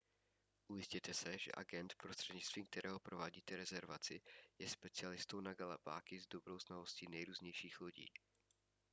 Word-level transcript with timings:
ujistěte 0.67 1.13
se 1.13 1.37
že 1.37 1.51
agent 1.57 1.93
prostřednictvím 1.97 2.65
kterého 2.65 2.99
provádíte 2.99 3.57
rezervaci 3.57 4.21
je 4.59 4.69
specialistou 4.69 5.41
na 5.41 5.53
galapágy 5.53 6.19
s 6.19 6.27
dobrou 6.27 6.59
znalostí 6.59 7.07
nejrůznějších 7.09 7.81
lodí 7.81 8.11